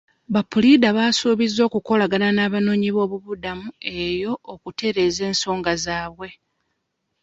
Ba 0.33 0.41
puliida 0.51 0.89
baasuubiza 0.97 1.61
okukolagana 1.69 2.27
n'abanoonyi 2.33 2.89
b'obubudamu 2.95 3.67
eyo 4.05 4.31
okutereeza 4.53 5.21
ensonga 5.31 5.71
zaabwe. 5.83 6.29